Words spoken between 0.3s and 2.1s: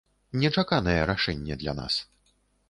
Нечаканае рашэнне для нас.